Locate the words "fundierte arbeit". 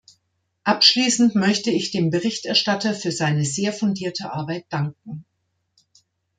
3.71-4.65